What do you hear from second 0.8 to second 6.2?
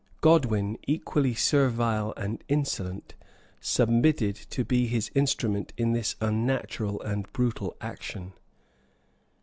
equally servile and insolent, submitted to be his instrument in this